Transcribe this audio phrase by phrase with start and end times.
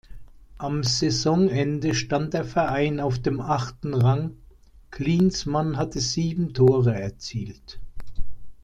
[0.57, 4.35] Am Saisonende stand der Verein auf dem achten Rang,
[4.89, 7.79] Klinsmann hatte sieben Tore erzielt.